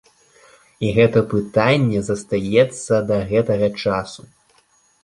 І 0.87 0.93
гэта 0.97 1.23
пытанне 1.35 1.99
застаецца 2.09 2.93
да 3.13 3.17
гэтага 3.35 3.73
часу. 3.83 4.21